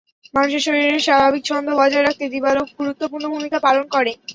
[0.33, 4.11] মানুষের শরীরের স্বাভাবিক ছন্দ বজায় রাখতে দিবালোক গুরুত্বপূর্ণ ভূমিকা পালন করে।